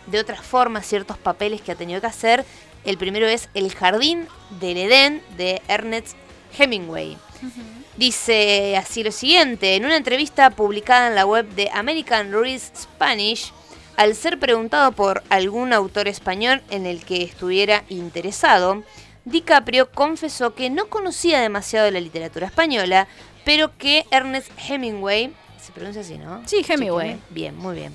de 0.07 0.21
otra 0.21 0.41
forma 0.41 0.83
ciertos 0.83 1.19
papeles 1.19 1.61
que 1.63 1.73
ha 1.73 1.77
tenido 1.77 2.01
que 2.01 2.07
hacer. 2.07 2.45
El 2.85 2.99
primero 2.99 3.27
es 3.27 3.49
El 3.55 3.73
Jardín 3.75 4.27
del 4.61 4.77
Edén 4.77 5.23
de 5.37 5.63
Ernest 5.69 6.17
Hemingway. 6.59 7.17
Dice 7.97 8.77
así 8.77 9.03
lo 9.03 9.13
siguiente, 9.13 9.75
en 9.75 9.85
una 9.85 9.97
entrevista 9.97 10.51
publicada 10.51 11.09
en 11.09 11.15
la 11.15 11.27
web 11.27 11.47
de 11.55 11.71
American 11.73 12.33
Reads 12.33 12.73
Spanish, 12.83 13.53
al 13.97 14.15
ser 14.15 14.39
preguntado 14.39 14.93
por 14.93 15.23
algún 15.29 15.73
autor 15.73 16.09
español 16.09 16.63
en 16.71 16.87
el 16.87 17.05
que 17.05 17.23
estuviera 17.23 17.85
interesado, 17.89 18.83
DiCaprio 19.25 19.91
confesó 19.91 20.55
que 20.55 20.71
no 20.71 20.87
conocía 20.89 21.41
demasiado 21.41 21.87
de 21.87 21.93
la 21.93 22.01
literatura 22.01 22.47
española, 22.47 23.07
pero 23.45 23.77
que 23.77 24.05
Ernest 24.11 24.51
Hemingway, 24.69 25.33
se 25.61 25.73
pronuncia 25.73 26.03
así, 26.03 26.19
¿no? 26.19 26.43
Sí, 26.47 26.65
Hemingway. 26.69 27.19
Bien, 27.31 27.57
muy 27.57 27.77
bien. 27.77 27.93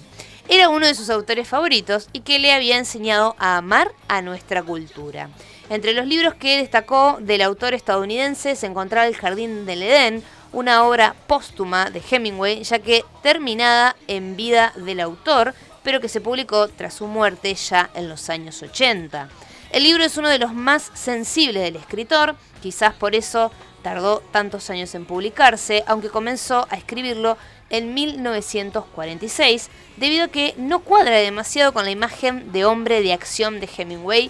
Era 0.50 0.70
uno 0.70 0.86
de 0.86 0.96
sus 0.96 1.10
autores 1.10 1.48
favoritos 1.48 2.08
y 2.14 2.22
que 2.22 2.40
le 2.40 2.54
había 2.54 2.78
enseñado 2.78 3.36
a 3.38 3.58
amar 3.58 3.92
a 4.08 4.22
nuestra 4.22 4.64
cultura. 4.64 5.30
Entre 5.70 5.92
los 5.92 6.08
libros 6.08 6.36
que 6.36 6.58
destacó 6.58 7.18
del 7.20 7.42
autor 7.42 7.74
estadounidense 7.74 8.56
se 8.56 8.68
encontraba 8.68 9.08
El 9.08 9.18
Jardín 9.18 9.66
del 9.66 9.84
Edén, 9.84 10.24
una 10.54 10.86
obra 10.86 11.14
póstuma 11.28 11.90
de 11.90 12.02
Hemingway, 12.10 12.64
ya 12.64 12.80
que 12.80 13.04
terminada 13.22 13.98
en 14.08 14.38
vida 14.38 14.72
del 14.78 15.02
autor, 15.02 15.54
pero 15.88 16.02
que 16.02 16.10
se 16.10 16.20
publicó 16.20 16.68
tras 16.68 16.96
su 16.96 17.08
muerte 17.08 17.56
ya 17.56 17.90
en 17.94 18.10
los 18.10 18.30
años 18.30 18.62
80. 18.62 19.30
El 19.72 19.84
libro 19.84 20.04
es 20.04 20.18
uno 20.18 20.28
de 20.28 20.38
los 20.38 20.54
más 20.54 20.92
sensibles 20.94 21.64
del 21.64 21.78
escritor, 21.78 22.36
quizás 22.62 22.94
por 22.94 23.16
eso 23.16 23.54
tardó 23.84 24.20
tantos 24.34 24.70
años 24.70 24.94
en 24.96 25.06
publicarse, 25.06 25.86
aunque 25.88 26.10
comenzó 26.10 26.68
a 26.70 26.76
escribirlo 26.76 27.38
en 27.70 27.94
1946, 27.94 29.70
debido 29.96 30.26
a 30.26 30.28
que 30.28 30.56
no 30.58 30.80
cuadra 30.80 31.20
demasiado 31.20 31.72
con 31.72 31.86
la 31.86 31.92
imagen 31.92 32.52
de 32.52 32.66
hombre 32.66 33.02
de 33.02 33.14
acción 33.14 33.62
de 33.62 33.70
Hemingway, 33.78 34.30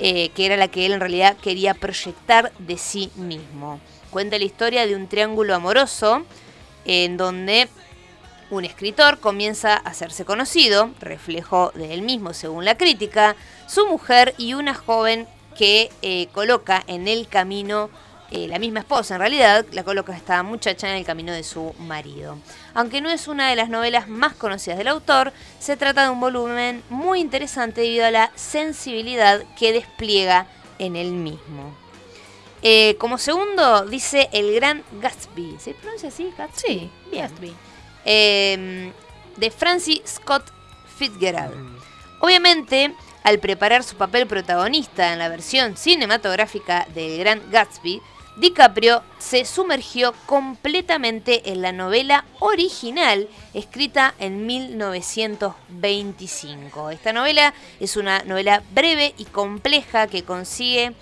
eh, 0.00 0.28
que 0.34 0.44
era 0.44 0.58
la 0.58 0.68
que 0.68 0.84
él 0.84 0.92
en 0.92 1.00
realidad 1.00 1.38
quería 1.38 1.72
proyectar 1.72 2.52
de 2.58 2.76
sí 2.76 3.10
mismo. 3.16 3.80
Cuenta 4.10 4.36
la 4.36 4.44
historia 4.44 4.86
de 4.86 4.94
un 4.94 5.08
triángulo 5.08 5.54
amoroso 5.54 6.26
en 6.84 7.16
donde 7.16 7.70
un 8.50 8.64
escritor 8.64 9.18
comienza 9.18 9.74
a 9.74 9.78
hacerse 9.78 10.24
conocido, 10.24 10.90
reflejo 11.00 11.72
de 11.74 11.92
él 11.94 12.02
mismo 12.02 12.32
según 12.32 12.64
la 12.64 12.76
crítica, 12.76 13.36
su 13.66 13.86
mujer 13.86 14.34
y 14.38 14.54
una 14.54 14.74
joven 14.74 15.26
que 15.56 15.90
eh, 16.02 16.28
coloca 16.32 16.82
en 16.86 17.08
el 17.08 17.28
camino, 17.28 17.90
eh, 18.30 18.46
la 18.46 18.58
misma 18.58 18.80
esposa 18.80 19.14
en 19.14 19.20
realidad, 19.20 19.66
la 19.72 19.82
coloca 19.82 20.14
esta 20.14 20.42
muchacha 20.42 20.88
en 20.88 20.96
el 20.96 21.04
camino 21.04 21.32
de 21.32 21.42
su 21.42 21.74
marido. 21.78 22.38
Aunque 22.74 23.00
no 23.00 23.10
es 23.10 23.28
una 23.28 23.50
de 23.50 23.56
las 23.56 23.68
novelas 23.68 24.08
más 24.08 24.34
conocidas 24.34 24.78
del 24.78 24.88
autor, 24.88 25.32
se 25.58 25.76
trata 25.76 26.04
de 26.04 26.10
un 26.10 26.20
volumen 26.20 26.82
muy 26.90 27.20
interesante 27.20 27.80
debido 27.80 28.06
a 28.06 28.10
la 28.10 28.30
sensibilidad 28.34 29.42
que 29.58 29.72
despliega 29.72 30.46
en 30.78 30.96
él 30.96 31.12
mismo. 31.12 31.74
Eh, 32.62 32.96
como 32.98 33.18
segundo 33.18 33.84
dice 33.84 34.28
El 34.32 34.54
Gran 34.54 34.82
Gatsby. 35.00 35.56
¿Se 35.58 35.74
pronuncia 35.74 36.08
así? 36.08 36.32
Gatsby. 36.36 36.60
Sí, 36.60 36.90
bien. 37.10 37.28
Gatsby. 37.28 37.67
Eh, 38.10 38.90
de 39.36 39.50
Francis 39.50 40.00
Scott 40.06 40.50
Fitzgerald. 40.96 41.54
Obviamente, 42.20 42.94
al 43.22 43.38
preparar 43.38 43.84
su 43.84 43.96
papel 43.96 44.26
protagonista 44.26 45.12
en 45.12 45.18
la 45.18 45.28
versión 45.28 45.76
cinematográfica 45.76 46.86
del 46.94 47.18
Gran 47.18 47.42
Gatsby, 47.50 48.00
DiCaprio 48.38 49.02
se 49.18 49.44
sumergió 49.44 50.14
completamente 50.24 51.52
en 51.52 51.60
la 51.60 51.72
novela 51.72 52.24
original 52.40 53.28
escrita 53.52 54.14
en 54.18 54.46
1925. 54.46 56.88
Esta 56.88 57.12
novela 57.12 57.52
es 57.78 57.98
una 57.98 58.22
novela 58.22 58.62
breve 58.70 59.12
y 59.18 59.26
compleja 59.26 60.06
que 60.06 60.22
consigue 60.22 60.94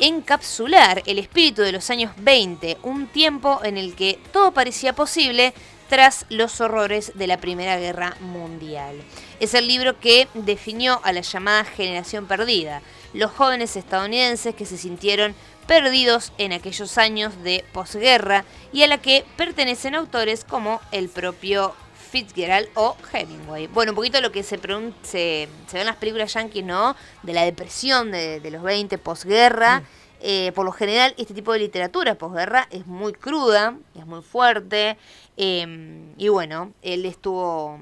encapsular 0.00 1.04
el 1.06 1.20
espíritu 1.20 1.62
de 1.62 1.72
los 1.72 1.88
años 1.90 2.12
20, 2.18 2.78
un 2.82 3.06
tiempo 3.06 3.60
en 3.62 3.78
el 3.78 3.94
que 3.94 4.18
todo 4.32 4.50
parecía 4.52 4.92
posible 4.92 5.54
tras 5.88 6.26
los 6.28 6.60
horrores 6.60 7.12
de 7.14 7.26
la 7.26 7.38
Primera 7.38 7.78
Guerra 7.78 8.16
Mundial. 8.20 8.96
Es 9.40 9.54
el 9.54 9.66
libro 9.66 9.98
que 9.98 10.28
definió 10.34 11.00
a 11.04 11.12
la 11.12 11.22
llamada 11.22 11.64
generación 11.64 12.26
perdida, 12.26 12.82
los 13.14 13.30
jóvenes 13.30 13.76
estadounidenses 13.76 14.54
que 14.54 14.66
se 14.66 14.76
sintieron 14.78 15.34
perdidos 15.66 16.32
en 16.38 16.52
aquellos 16.52 16.96
años 16.98 17.42
de 17.42 17.64
posguerra 17.72 18.44
y 18.72 18.82
a 18.82 18.86
la 18.86 18.98
que 18.98 19.24
pertenecen 19.36 19.94
autores 19.94 20.44
como 20.44 20.80
el 20.92 21.08
propio 21.08 21.74
Fitzgerald 22.10 22.68
o 22.74 22.96
Hemingway. 23.12 23.66
Bueno, 23.66 23.92
un 23.92 23.96
poquito 23.96 24.20
lo 24.20 24.32
que 24.32 24.42
se, 24.42 24.58
se, 25.02 25.48
se 25.66 25.74
ve 25.74 25.80
en 25.80 25.86
las 25.86 25.96
películas 25.96 26.32
yankees, 26.32 26.64
¿no? 26.64 26.96
De 27.22 27.34
la 27.34 27.44
depresión 27.44 28.10
de, 28.10 28.40
de 28.40 28.50
los 28.50 28.62
20, 28.62 28.96
posguerra. 28.98 29.82
Eh, 30.20 30.52
por 30.54 30.64
lo 30.64 30.72
general, 30.72 31.14
este 31.16 31.34
tipo 31.34 31.52
de 31.52 31.60
literatura 31.60 32.16
posguerra 32.16 32.66
es 32.70 32.86
muy 32.86 33.12
cruda, 33.12 33.76
es 33.96 34.06
muy 34.06 34.22
fuerte. 34.22 34.96
eh, 35.36 36.14
y 36.16 36.28
bueno, 36.28 36.72
él 36.82 37.04
estuvo 37.04 37.78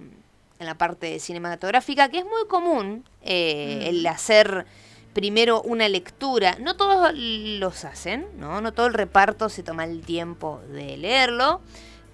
en 0.59 0.67
la 0.67 0.77
parte 0.77 1.19
cinematográfica, 1.19 2.09
que 2.09 2.19
es 2.19 2.25
muy 2.25 2.47
común 2.49 3.05
eh, 3.23 3.89
el 3.89 4.07
hacer 4.07 4.67
primero 5.13 5.63
una 5.63 5.89
lectura. 5.89 6.57
No 6.61 6.77
todos 6.77 7.13
los 7.15 7.85
hacen, 7.85 8.27
¿no? 8.39 8.61
No 8.61 8.73
todo 8.73 8.87
el 8.87 8.95
reparto 8.95 9.49
se 9.49 9.63
toma 9.63 9.85
el 9.85 10.03
tiempo 10.03 10.61
de 10.73 10.97
leerlo. 10.97 11.61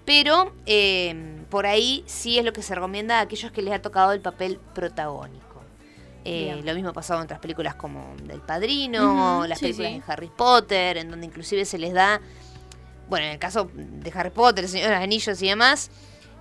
Pero 0.04 0.52
eh, 0.66 1.44
por 1.48 1.66
ahí 1.66 2.02
sí 2.06 2.38
es 2.38 2.44
lo 2.44 2.52
que 2.52 2.62
se 2.62 2.74
recomienda 2.74 3.18
a 3.18 3.22
aquellos 3.22 3.52
que 3.52 3.62
les 3.62 3.72
ha 3.72 3.82
tocado 3.82 4.12
el 4.12 4.20
papel 4.20 4.58
protagónico. 4.74 5.51
Eh, 6.24 6.60
lo 6.64 6.74
mismo 6.74 6.90
ha 6.90 6.92
pasado 6.92 7.20
en 7.20 7.24
otras 7.24 7.40
películas 7.40 7.74
como 7.74 8.14
Del 8.22 8.40
Padrino, 8.40 9.44
las 9.46 9.58
sí, 9.58 9.66
películas 9.66 9.92
sí. 9.92 9.98
de 9.98 10.04
Harry 10.12 10.30
Potter, 10.36 10.98
en 10.98 11.10
donde 11.10 11.26
inclusive 11.26 11.64
se 11.64 11.78
les 11.78 11.92
da, 11.92 12.20
bueno, 13.08 13.26
en 13.26 13.32
el 13.32 13.38
caso 13.38 13.68
de 13.74 14.12
Harry 14.14 14.30
Potter, 14.30 14.64
El 14.64 14.70
Señor 14.70 14.88
de 14.88 14.94
los 14.94 15.02
Anillos 15.02 15.42
y 15.42 15.48
demás, 15.48 15.90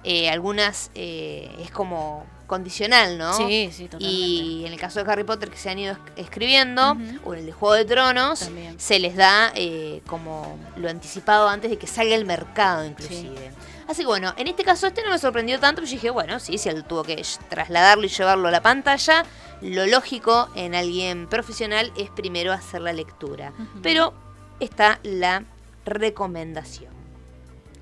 eh, 0.03 0.29
algunas 0.29 0.91
eh, 0.95 1.49
es 1.61 1.71
como 1.71 2.25
condicional, 2.47 3.17
¿no? 3.17 3.33
Sí, 3.33 3.69
sí, 3.71 3.85
totalmente. 3.85 4.13
Y 4.15 4.65
en 4.65 4.73
el 4.73 4.79
caso 4.79 5.01
de 5.03 5.09
Harry 5.09 5.23
Potter 5.23 5.49
que 5.49 5.57
se 5.57 5.69
han 5.69 5.79
ido 5.79 5.93
es- 5.93 5.99
escribiendo, 6.25 6.97
o 7.23 7.33
en 7.33 7.39
el 7.39 7.45
de 7.45 7.51
Juego 7.53 7.75
de 7.75 7.85
Tronos, 7.85 8.41
También. 8.41 8.77
se 8.79 8.99
les 8.99 9.15
da 9.15 9.51
eh, 9.55 10.01
como 10.05 10.59
lo 10.75 10.89
anticipado 10.89 11.47
antes 11.47 11.71
de 11.71 11.77
que 11.77 11.87
salga 11.87 12.13
el 12.15 12.25
mercado 12.25 12.85
inclusive. 12.85 13.51
Así 13.91 14.03
que 14.03 14.07
bueno, 14.07 14.33
en 14.37 14.47
este 14.47 14.63
caso 14.63 14.87
este 14.87 15.03
no 15.03 15.09
me 15.09 15.19
sorprendió 15.19 15.59
tanto, 15.59 15.81
porque 15.81 15.91
yo 15.91 15.95
dije, 15.97 16.09
bueno, 16.11 16.39
sí, 16.39 16.57
si 16.57 16.69
él 16.69 16.85
tuvo 16.85 17.03
que 17.03 17.21
trasladarlo 17.49 18.05
y 18.05 18.07
llevarlo 18.07 18.47
a 18.47 18.51
la 18.51 18.61
pantalla, 18.61 19.25
lo 19.61 19.85
lógico 19.85 20.47
en 20.55 20.75
alguien 20.75 21.27
profesional 21.27 21.91
es 21.97 22.09
primero 22.09 22.53
hacer 22.53 22.79
la 22.79 22.93
lectura. 22.93 23.51
Pero 23.83 24.13
está 24.61 25.01
la 25.03 25.43
recomendación. 25.83 26.93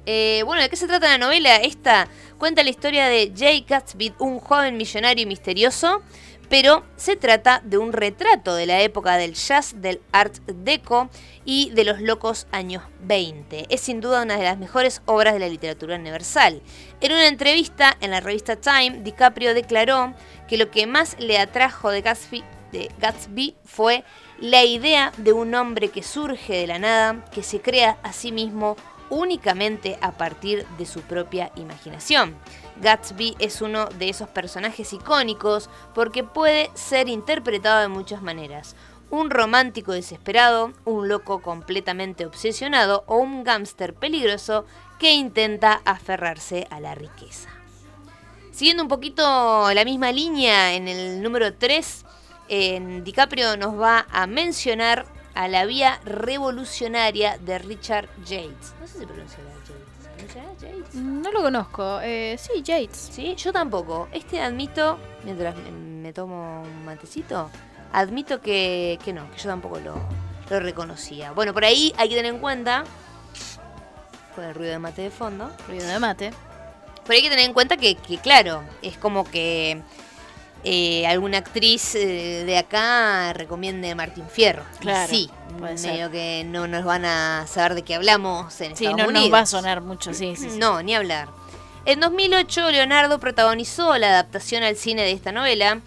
Eh, 0.08 0.42
bueno, 0.48 0.63
¿de 0.63 0.70
qué 0.72 0.78
se 0.78 0.88
trata 0.88 1.10
la 1.10 1.20
novela? 1.20 1.58
Esta 1.58 2.08
cuenta 2.39 2.63
la 2.63 2.72
historia 2.72 3.06
de 3.06 3.32
Jay 3.38 3.63
Gatsby, 3.70 4.16
un 4.18 4.39
joven 4.39 4.78
millonario 4.78 5.22
y 5.22 5.28
misterioso, 5.28 6.01
pero 6.50 6.84
se 6.98 7.15
trata 7.15 7.62
de 7.63 7.77
un 7.77 7.94
retrato 7.94 8.56
de 8.56 8.65
la 8.65 8.82
época 8.82 9.18
del 9.18 9.36
jazz, 9.36 9.75
del 9.77 10.01
art 10.12 10.36
deco 10.48 11.10
y 11.46 11.70
de 11.72 11.84
los 11.84 12.01
locos 12.01 12.48
años 12.51 12.84
20. 13.03 13.68
Es 13.70 13.82
sin 13.82 14.01
duda 14.01 14.24
una 14.24 14.38
de 14.38 14.44
las 14.44 14.58
mejores 14.58 15.01
obras 15.06 15.34
de 15.34 15.39
la 15.39 15.48
literatura 15.48 15.96
universal. 15.96 16.62
En 17.01 17.12
una 17.12 17.27
entrevista 17.27 17.96
en 18.01 18.12
la 18.12 18.20
revista 18.20 18.56
Time, 18.56 19.01
DiCaprio 19.03 19.53
declaró 19.53 20.13
que 20.48 20.58
lo 20.58 20.72
que 20.72 20.88
más 20.88 21.15
le 21.20 21.38
atrajo 21.38 21.91
de 21.91 22.01
Gatsby, 22.01 22.44
de 22.72 23.56
fue 23.63 24.03
la 24.39 24.63
idea 24.63 25.12
de 25.18 25.34
un 25.34 25.53
hombre 25.56 25.89
que 25.89 26.03
surge 26.03 26.53
de 26.53 26.68
la 26.68 26.79
nada, 26.79 27.25
que 27.32 27.44
se 27.44 27.62
crea 27.62 27.98
a 28.03 28.12
sí 28.13 28.32
mismo 28.32 28.75
únicamente 29.10 29.98
a 30.01 30.12
partir 30.12 30.65
de 30.77 30.86
su 30.86 31.01
propia 31.01 31.51
imaginación. 31.56 32.36
Gatsby 32.81 33.36
es 33.39 33.62
uno 33.62 33.86
de 33.86 34.09
esos 34.09 34.29
personajes 34.29 34.93
icónicos 34.93 35.69
porque 35.93 36.24
puede 36.24 36.71
ser 36.74 37.09
interpretado 37.09 37.81
de 37.81 37.88
muchas 37.88 38.22
maneras. 38.22 38.75
Un 39.09 39.29
romántico 39.29 39.92
desesperado, 39.92 40.72
un 40.85 41.07
loco 41.07 41.42
completamente 41.42 42.25
obsesionado 42.25 43.03
o 43.07 43.18
un 43.18 43.44
gángster 43.44 43.94
peligroso 43.94 44.65
que 45.00 45.13
intenta 45.13 45.81
aferrarse 45.85 46.68
a 46.70 46.79
la 46.79 46.96
riqueza. 46.96 47.50
Siguiendo 48.51 48.83
un 48.83 48.89
poquito 48.89 49.74
la 49.74 49.85
misma 49.85 50.11
línea, 50.11 50.74
en 50.74 50.87
el 50.87 51.24
número 51.24 51.53
3, 51.53 52.05
en 52.50 53.03
DiCaprio 53.03 53.57
nos 53.57 53.79
va 53.79 54.05
a 54.11 54.27
mencionar 54.27 55.05
a 55.33 55.48
la 55.48 55.65
vía 55.65 56.01
revolucionaria 56.03 57.37
de 57.37 57.59
Richard 57.59 58.09
Yates. 58.25 58.74
No 58.79 58.87
sé 58.87 59.00
si 59.00 59.05
pronuncia 59.05 59.37
Yates. 60.35 60.61
Yates? 60.61 60.96
No 60.96 61.31
lo 61.31 61.42
conozco. 61.42 62.00
Eh, 62.01 62.37
sí, 62.37 62.61
Yates. 62.61 63.09
Sí, 63.11 63.35
yo 63.35 63.51
tampoco. 63.51 64.07
Este 64.11 64.42
admito, 64.42 64.98
mientras 65.24 65.55
me, 65.55 66.13
tomo 66.13 66.61
un 66.61 66.85
matecito, 66.85 67.50
admito 67.94 68.42
que, 68.42 69.00
que, 69.03 69.13
no, 69.13 69.29
que 69.31 69.37
yo 69.37 69.50
tampoco 69.50 69.79
lo, 69.79 69.96
lo 70.50 70.59
reconocía. 70.59 71.31
Bueno, 71.31 71.53
por 71.53 71.65
ahí 71.65 71.94
hay 71.98 72.09
que 72.09 72.15
tener 72.15 72.33
en 72.33 72.39
cuenta, 72.39 72.83
con 74.35 74.44
el 74.44 74.55
ruido 74.55 74.72
de 74.72 74.79
mate 74.79 75.03
de 75.03 75.11
fondo, 75.11 75.51
ruido 75.68 75.87
de 75.87 76.00
mate, 76.00 76.31
pero 77.03 77.15
hay 77.15 77.22
que 77.22 77.29
tener 77.29 77.46
en 77.46 77.53
cuenta 77.53 77.77
que, 77.77 77.96
que 77.96 78.18
claro, 78.18 78.63
es 78.81 78.98
como 78.98 79.24
que 79.24 79.81
eh, 80.63 81.07
alguna 81.07 81.37
actriz 81.37 81.95
eh, 81.95 82.43
de 82.45 82.57
acá 82.57 83.33
recomiende 83.33 83.93
Martín 83.95 84.25
Fierro. 84.29 84.63
Claro. 84.79 85.09
Sí, 85.09 85.29
medio 85.81 86.11
que 86.11 86.43
no 86.45 86.67
nos 86.67 86.83
van 86.83 87.05
a 87.05 87.45
saber 87.48 87.75
de 87.75 87.83
qué 87.83 87.95
hablamos 87.95 88.59
en 88.61 88.75
sí, 88.75 88.85
Estados 88.85 89.13
no 89.13 89.19
nos 89.19 89.33
va 89.33 89.39
a 89.39 89.45
sonar 89.45 89.81
mucho, 89.81 90.13
sí, 90.13 90.35
sí, 90.35 90.50
No, 90.57 90.81
ni 90.83 90.95
hablar. 90.95 91.29
En 91.85 92.00
2008 92.00 92.72
Leonardo 92.72 93.19
protagonizó 93.19 93.98
la 93.98 94.09
adaptación 94.09 94.63
al 94.63 94.75
cine 94.75 95.03
de 95.03 95.11
esta 95.11 95.31
novela 95.31 95.79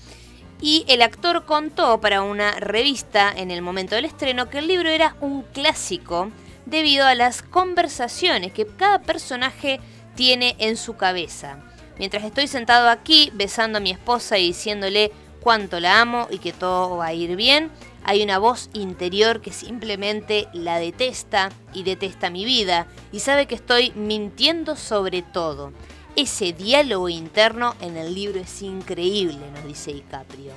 y 0.60 0.84
el 0.88 1.02
actor 1.02 1.44
contó 1.44 2.00
para 2.00 2.22
una 2.22 2.52
revista 2.52 3.32
en 3.34 3.50
el 3.50 3.62
momento 3.62 3.94
del 3.94 4.06
estreno 4.06 4.48
que 4.48 4.58
el 4.58 4.68
libro 4.68 4.88
era 4.88 5.16
un 5.20 5.42
clásico 5.42 6.30
debido 6.66 7.06
a 7.06 7.14
las 7.14 7.42
conversaciones 7.42 8.52
que 8.52 8.66
cada 8.66 9.00
personaje 9.00 9.80
tiene 10.14 10.56
en 10.58 10.76
su 10.76 10.96
cabeza. 10.96 11.58
Mientras 12.02 12.24
estoy 12.24 12.48
sentado 12.48 12.88
aquí 12.88 13.30
besando 13.32 13.78
a 13.78 13.80
mi 13.80 13.92
esposa 13.92 14.36
y 14.36 14.48
diciéndole 14.48 15.12
cuánto 15.40 15.78
la 15.78 16.00
amo 16.00 16.26
y 16.32 16.38
que 16.38 16.52
todo 16.52 16.96
va 16.96 17.06
a 17.06 17.12
ir 17.12 17.36
bien, 17.36 17.70
hay 18.02 18.24
una 18.24 18.40
voz 18.40 18.70
interior 18.72 19.40
que 19.40 19.52
simplemente 19.52 20.48
la 20.52 20.80
detesta 20.80 21.50
y 21.72 21.84
detesta 21.84 22.28
mi 22.28 22.44
vida 22.44 22.88
y 23.12 23.20
sabe 23.20 23.46
que 23.46 23.54
estoy 23.54 23.92
mintiendo 23.94 24.74
sobre 24.74 25.22
todo. 25.22 25.72
Ese 26.16 26.52
diálogo 26.52 27.08
interno 27.08 27.76
en 27.80 27.96
el 27.96 28.12
libro 28.12 28.40
es 28.40 28.62
increíble, 28.62 29.38
nos 29.54 29.64
dice 29.64 29.92
DiCaprio. 29.92 30.54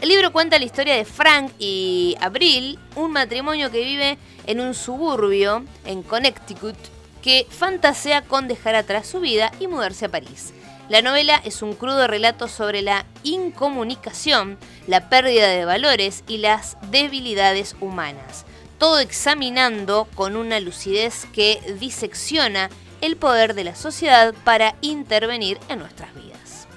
El 0.00 0.08
libro 0.08 0.32
cuenta 0.32 0.58
la 0.58 0.64
historia 0.64 0.96
de 0.96 1.04
Frank 1.04 1.52
y 1.60 2.16
Abril, 2.20 2.80
un 2.96 3.12
matrimonio 3.12 3.70
que 3.70 3.84
vive 3.84 4.18
en 4.44 4.58
un 4.58 4.74
suburbio 4.74 5.62
en 5.84 6.02
Connecticut 6.02 6.95
que 7.26 7.44
fantasea 7.50 8.22
con 8.22 8.46
dejar 8.46 8.76
atrás 8.76 9.08
su 9.08 9.18
vida 9.18 9.50
y 9.58 9.66
mudarse 9.66 10.04
a 10.04 10.08
París. 10.08 10.52
La 10.88 11.02
novela 11.02 11.42
es 11.44 11.60
un 11.60 11.74
crudo 11.74 12.06
relato 12.06 12.46
sobre 12.46 12.82
la 12.82 13.04
incomunicación, 13.24 14.58
la 14.86 15.08
pérdida 15.08 15.48
de 15.48 15.64
valores 15.64 16.22
y 16.28 16.38
las 16.38 16.76
debilidades 16.92 17.74
humanas, 17.80 18.46
todo 18.78 19.00
examinando 19.00 20.06
con 20.14 20.36
una 20.36 20.60
lucidez 20.60 21.26
que 21.32 21.60
disecciona 21.80 22.70
el 23.00 23.16
poder 23.16 23.54
de 23.54 23.64
la 23.64 23.74
sociedad 23.74 24.32
para 24.44 24.76
intervenir 24.80 25.58
en 25.68 25.80
nuestras 25.80 26.14
vidas. 26.14 26.68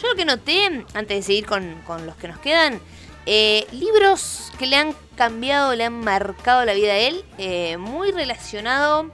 Yo 0.00 0.08
lo 0.08 0.14
que 0.14 0.24
noté, 0.24 0.64
antes 0.94 1.18
de 1.18 1.22
seguir 1.22 1.44
con, 1.44 1.76
los 2.06 2.16
que 2.16 2.28
nos 2.28 2.38
quedan, 2.38 2.80
eh, 3.26 3.66
libros 3.70 4.50
que 4.58 4.66
le 4.66 4.76
han 4.76 4.94
cambiado, 5.14 5.74
le 5.74 5.84
han 5.84 6.00
marcado 6.00 6.64
la 6.64 6.72
vida 6.72 6.92
a 6.92 6.96
él, 6.96 7.22
eh, 7.36 7.76
muy 7.76 8.12
relacionado 8.12 9.10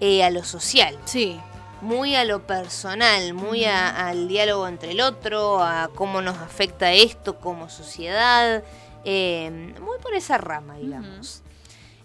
eh, 0.00 0.24
a 0.24 0.30
lo 0.30 0.44
social. 0.44 0.98
Sí. 1.04 1.38
Muy 1.80 2.14
a 2.14 2.24
lo 2.24 2.46
personal, 2.46 3.32
muy 3.32 3.64
al 3.64 4.28
diálogo 4.28 4.68
entre 4.68 4.92
el 4.92 5.00
otro, 5.00 5.62
a 5.62 5.88
cómo 5.94 6.20
nos 6.20 6.36
afecta 6.36 6.92
esto 6.92 7.38
como 7.38 7.70
sociedad. 7.70 8.62
Eh, 9.04 9.74
muy 9.80 9.98
por 9.98 10.14
esa 10.14 10.36
rama, 10.36 10.76
digamos. 10.76 11.42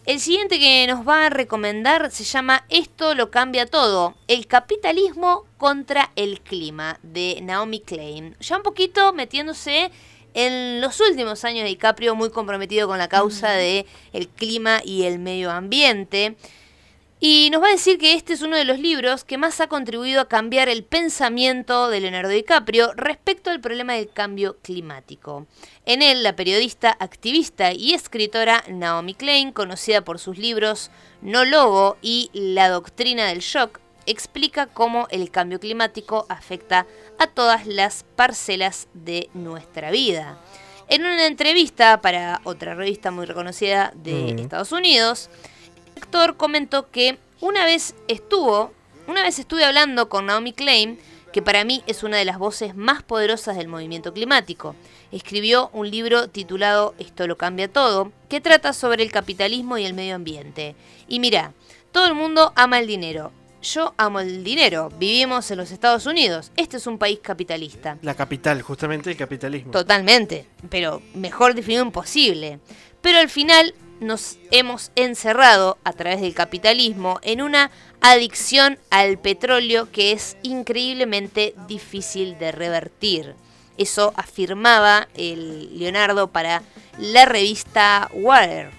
El 0.06 0.20
siguiente 0.20 0.60
que 0.60 0.86
nos 0.88 1.06
va 1.08 1.26
a 1.26 1.30
recomendar 1.30 2.12
se 2.12 2.24
llama 2.24 2.64
Esto 2.70 3.16
lo 3.16 3.32
cambia 3.32 3.66
todo, 3.66 4.14
el 4.28 4.46
capitalismo 4.46 5.46
contra 5.58 6.12
el 6.16 6.42
clima, 6.42 7.00
de 7.02 7.40
Naomi 7.42 7.80
Klein. 7.80 8.38
Ya 8.40 8.58
un 8.58 8.62
poquito 8.62 9.14
metiéndose 9.14 9.92
en 10.36 10.80
los 10.80 11.00
últimos 11.00 11.44
años 11.44 11.64
de 11.64 11.70
DiCaprio, 11.70 12.14
muy 12.14 12.30
comprometido 12.30 12.88
con 12.88 13.00
la 13.00 13.08
causa 13.08 13.50
del 13.50 13.88
el 14.14 14.28
clima 14.28 14.80
y 14.86 15.06
el 15.06 15.18
medio 15.18 15.50
ambiente. 15.50 16.36
Y 17.20 17.50
nos 17.50 17.64
va 17.64 17.68
a 17.68 17.72
decir 17.72 17.98
que 17.98 18.14
este 18.14 18.34
es 18.34 18.42
uno 18.42 18.58
de 18.58 18.66
los 18.66 18.78
libros 18.78 19.24
que 19.24 19.38
más 19.38 19.62
ha 19.62 19.68
contribuido 19.68 20.20
a 20.20 20.28
cambiar 20.28 20.68
el 20.68 20.84
pensamiento 20.84 21.90
de 21.90 22.02
Leonardo 22.02 22.30
DiCaprio 22.30 22.92
respecto 22.94 23.50
al 23.50 23.62
problema 23.62 23.94
del 23.94 24.10
cambio 24.10 24.58
climático. 24.62 25.48
En 25.86 26.02
él, 26.02 26.24
la 26.24 26.36
periodista, 26.36 26.96
activista 27.00 27.72
y 27.72 27.94
escritora 27.94 28.66
Naomi 28.68 29.14
Klein, 29.14 29.54
conocida 29.54 30.02
por 30.02 30.20
sus 30.20 30.38
libros 30.38 30.92
No 31.22 31.46
Logo 31.46 31.98
y 32.02 32.30
La 32.34 32.68
Doctrina 32.68 33.28
del 33.28 33.40
Shock, 33.40 33.80
explica 34.06 34.68
cómo 34.68 35.08
el 35.10 35.32
cambio 35.32 35.62
climático 35.62 36.26
afecta 36.28 36.86
a 37.18 37.28
todas 37.28 37.66
las 37.66 38.04
parcelas 38.16 38.90
de 38.94 39.30
nuestra 39.34 39.90
vida. 39.90 40.38
En 40.90 41.02
una 41.02 41.26
entrevista 41.26 42.02
para 42.02 42.42
otra 42.44 42.76
revista 42.76 43.10
muy 43.10 43.26
reconocida 43.26 43.92
de 43.96 44.32
Estados 44.40 44.72
Unidos, 44.72 45.30
actor 45.96 46.38
comentó 46.38 46.90
que 46.90 47.18
una 47.42 47.66
vez 47.66 47.96
estuvo, 48.08 48.72
una 49.08 49.24
vez 49.24 49.40
estuve 49.40 49.64
hablando 49.66 50.10
con 50.10 50.26
Naomi 50.26 50.54
Klein, 50.54 51.00
que 51.32 51.42
para 51.42 51.66
mí 51.66 51.84
es 51.86 52.04
una 52.04 52.18
de 52.18 52.26
las 52.26 52.38
voces 52.38 52.76
más 52.76 53.04
poderosas 53.04 53.58
del 53.58 53.68
movimiento 53.68 54.14
climático. 54.14 54.76
Escribió 55.12 55.70
un 55.74 55.92
libro 55.92 56.30
titulado 56.30 56.96
Esto 56.98 57.28
lo 57.28 57.38
cambia 57.38 57.72
todo, 57.72 58.12
que 58.30 58.40
trata 58.40 58.72
sobre 58.72 59.04
el 59.04 59.12
capitalismo 59.12 59.78
y 59.78 59.86
el 59.86 59.94
medio 59.94 60.16
ambiente. 60.16 60.76
Y 61.10 61.20
mira, 61.20 61.52
todo 61.92 62.08
el 62.08 62.14
mundo 62.14 62.54
ama 62.56 62.80
el 62.80 62.88
dinero. 62.88 63.34
Yo 63.62 63.94
amo 63.98 64.20
el 64.20 64.44
dinero. 64.44 64.92
Vivimos 64.98 65.50
en 65.52 65.58
los 65.58 65.72
Estados 65.72 66.06
Unidos. 66.06 66.52
Este 66.56 66.78
es 66.78 66.88
un 66.88 66.98
país 66.98 67.20
capitalista. 67.22 67.98
La 68.02 68.14
capital, 68.14 68.62
justamente 68.62 69.10
el 69.10 69.18
capitalismo. 69.18 69.72
Totalmente, 69.72 70.46
pero 70.70 71.02
mejor 71.16 71.56
definido 71.56 71.84
imposible. 71.84 72.60
Pero 73.02 73.18
al 73.18 73.30
final 73.30 73.74
nos 74.00 74.38
hemos 74.52 74.92
encerrado 74.96 75.78
a 75.84 75.94
través 75.94 76.22
del 76.22 76.34
capitalismo 76.34 77.20
en 77.22 77.42
una 77.42 77.72
adicción 78.02 78.78
al 78.90 79.18
petróleo 79.18 79.92
que 79.92 80.12
es 80.12 80.38
increíblemente 80.44 81.56
difícil 81.68 82.38
de 82.38 82.52
revertir. 82.52 83.36
Eso 83.78 84.14
afirmaba 84.16 85.08
el 85.16 85.78
Leonardo 85.78 86.28
para 86.28 86.64
la 86.98 87.26
revista 87.26 88.10
Water. 88.14 88.72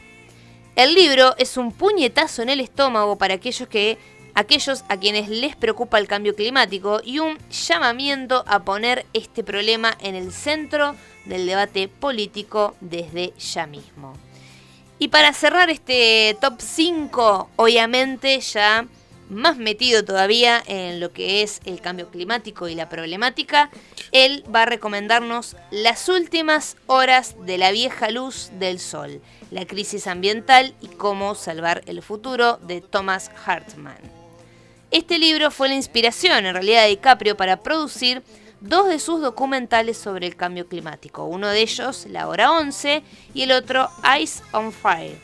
El 0.75 0.95
libro 0.95 1.35
es 1.39 1.57
un 1.57 1.73
puñetazo 1.73 2.43
en 2.43 2.51
el 2.51 2.61
estómago 2.61 3.17
para 3.17 3.35
aquellos 3.35 3.69
que 3.69 3.99
aquellos 4.35 4.85
a 4.89 4.99
quienes 4.99 5.31
les 5.31 5.57
preocupa 5.57 5.99
el 5.99 6.07
cambio 6.07 6.35
climático 6.35 7.01
y 7.03 7.19
un 7.19 7.39
llamamiento 7.51 8.45
a 8.47 8.65
poner 8.65 9.07
este 9.15 9.43
problema 9.43 9.97
en 10.01 10.15
el 10.15 10.33
centro 10.33 10.95
del 11.25 11.47
debate 11.47 11.89
político 11.89 12.77
desde 12.81 13.33
ya 13.39 13.67
mismo. 13.67 14.13
Y 14.99 15.09
para 15.09 15.33
cerrar 15.35 15.69
este 15.69 16.37
top 16.41 16.55
5, 16.59 17.51
obviamente 17.57 18.41
ya 18.41 18.87
más 19.29 19.57
metido 19.59 20.05
todavía 20.05 20.63
en 20.67 21.01
lo 21.01 21.13
que 21.13 21.43
es 21.43 21.61
el 21.65 21.81
cambio 21.81 22.09
climático 22.09 22.69
y 22.69 22.75
la 22.75 22.89
problemática, 22.89 23.71
él 24.13 24.45
va 24.55 24.63
a 24.63 24.67
recomendarnos 24.67 25.57
Las 25.71 26.09
últimas 26.09 26.77
horas 26.87 27.35
de 27.45 27.59
la 27.59 27.73
vieja 27.73 28.11
luz 28.11 28.51
del 28.59 28.79
sol, 28.79 29.21
la 29.51 29.67
crisis 29.67 30.07
ambiental 30.07 30.75
y 30.81 30.87
cómo 30.89 31.35
salvar 31.35 31.83
el 31.87 32.03
futuro 32.03 32.59
de 32.63 32.81
Thomas 32.81 33.31
Hartman. 33.45 33.99
Este 34.91 35.19
libro 35.19 35.51
fue 35.51 35.69
la 35.69 35.75
inspiración 35.75 36.47
en 36.47 36.55
realidad 36.55 36.85
de 36.85 36.91
DiCaprio 36.91 37.37
para 37.37 37.63
producir 37.63 38.23
dos 38.69 38.89
de 38.89 38.99
sus 38.99 39.21
documentales 39.21 39.97
sobre 39.97 40.27
el 40.27 40.37
cambio 40.37 40.69
climático, 40.69 41.25
uno 41.25 41.49
de 41.49 41.61
ellos 41.61 42.07
La 42.11 42.29
Hora 42.29 42.53
11 42.53 43.03
y 43.35 43.43
el 43.43 43.53
otro 43.53 43.89
Ice 44.21 44.43
on 44.53 44.73
Fire. 44.73 45.19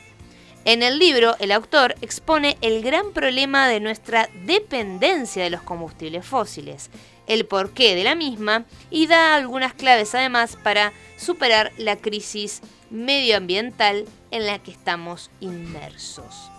En 0.64 0.82
el 0.84 0.98
libro, 0.98 1.34
el 1.40 1.50
autor 1.50 1.96
expone 2.02 2.56
el 2.60 2.82
gran 2.82 3.12
problema 3.12 3.68
de 3.68 3.80
nuestra 3.80 4.28
dependencia 4.46 5.42
de 5.42 5.50
los 5.50 5.62
combustibles 5.62 6.24
fósiles, 6.24 6.88
el 7.26 7.46
porqué 7.46 7.96
de 7.96 8.04
la 8.04 8.14
misma 8.14 8.64
y 8.90 9.08
da 9.08 9.34
algunas 9.34 9.74
claves 9.74 10.14
además 10.14 10.56
para 10.62 10.92
superar 11.16 11.72
la 11.78 11.96
crisis 11.96 12.60
medioambiental 12.90 14.04
en 14.30 14.46
la 14.46 14.60
que 14.60 14.70
estamos 14.70 15.30
inmersos. 15.40 16.50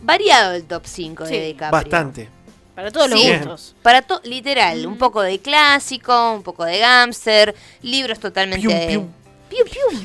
Variado 0.00 0.54
el 0.54 0.64
top 0.64 0.86
5 0.86 1.24
de 1.24 1.46
DiCaprio. 1.46 1.70
Bastante. 1.70 2.28
Para 2.76 2.92
todos 2.92 3.10
los 3.10 3.20
Sí. 3.20 3.32
gustos. 3.32 3.74
Para 3.82 4.02
to 4.02 4.20
literal, 4.22 4.86
un 4.86 4.96
poco 4.98 5.22
de 5.22 5.40
clásico, 5.40 6.32
un 6.34 6.42
poco 6.44 6.64
de 6.64 6.78
gámster, 6.78 7.54
libros 7.82 8.20
totalmente 8.20 8.68
Pium, 8.68 8.86
pium. 8.86 9.08
Pium, 9.48 9.68
pium. 9.68 10.04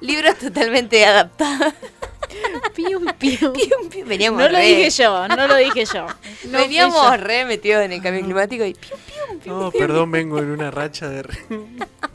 Libros 0.00 0.36
totalmente 0.38 1.04
adaptados. 1.06 1.72
Pium, 2.74 3.04
pium. 3.18 3.52
Pium, 3.52 3.88
pium. 3.90 4.08
Veníamos 4.08 4.40
No 4.40 4.48
lo 4.48 4.58
dije 4.58 4.90
yo, 4.90 5.28
no 5.28 5.46
lo 5.46 5.56
dije 5.56 5.84
yo. 5.84 6.06
No 6.50 6.58
Veníamos 6.58 6.94
yo. 7.10 7.16
re 7.18 7.44
metidos 7.44 7.84
en 7.84 7.92
el 7.92 8.02
cambio 8.02 8.22
climático 8.24 8.64
y 8.64 8.74
pium, 8.74 8.98
pium, 9.06 9.38
pium, 9.40 9.58
No, 9.60 9.70
pium. 9.70 9.80
perdón, 9.86 10.10
vengo 10.10 10.38
en 10.38 10.50
una 10.50 10.70
racha 10.70 11.08
de... 11.08 11.22
re- 11.22 11.38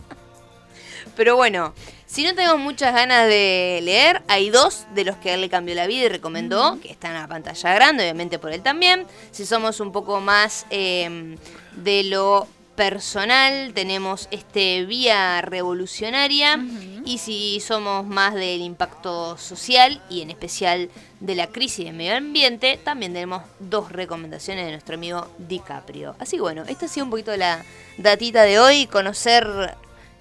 Pero 1.15 1.35
bueno, 1.35 1.73
si 2.05 2.23
no 2.23 2.35
tenemos 2.35 2.59
muchas 2.59 2.93
ganas 2.93 3.27
de 3.27 3.79
leer, 3.83 4.21
hay 4.27 4.49
dos 4.49 4.85
de 4.93 5.05
los 5.05 5.15
que 5.17 5.33
él 5.33 5.41
le 5.41 5.49
cambió 5.49 5.75
la 5.75 5.87
vida 5.87 6.05
y 6.05 6.09
recomendó, 6.09 6.79
que 6.81 6.91
están 6.91 7.15
a 7.15 7.27
pantalla 7.27 7.73
grande, 7.73 8.03
obviamente 8.03 8.39
por 8.39 8.51
él 8.51 8.61
también. 8.61 9.05
Si 9.31 9.45
somos 9.45 9.79
un 9.79 9.91
poco 9.91 10.19
más 10.19 10.65
eh, 10.69 11.37
de 11.75 12.03
lo 12.03 12.47
personal, 12.75 13.73
tenemos 13.73 14.27
este 14.31 14.85
Vía 14.85 15.41
Revolucionaria. 15.41 16.59
Y 17.05 17.17
si 17.19 17.59
somos 17.59 18.05
más 18.05 18.33
del 18.33 18.61
impacto 18.61 19.37
social 19.37 20.01
y 20.09 20.21
en 20.21 20.31
especial 20.31 20.89
de 21.19 21.35
la 21.35 21.47
crisis 21.47 21.85
del 21.85 21.95
medio 21.95 22.15
ambiente, 22.15 22.79
también 22.83 23.13
tenemos 23.13 23.43
dos 23.59 23.91
recomendaciones 23.91 24.65
de 24.65 24.71
nuestro 24.71 24.95
amigo 24.95 25.27
DiCaprio. 25.37 26.15
Así 26.19 26.37
que 26.37 26.41
bueno, 26.41 26.63
esta 26.67 26.87
ha 26.87 26.89
sido 26.89 27.05
un 27.05 27.11
poquito 27.11 27.35
la 27.37 27.63
datita 27.97 28.43
de 28.43 28.59
hoy, 28.59 28.87
conocer 28.87 29.75